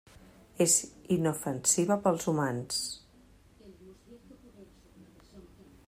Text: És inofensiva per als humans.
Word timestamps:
És 0.63 0.77
inofensiva 1.15 1.97
per 2.05 2.13
als 2.13 2.25
humans. 2.33 2.81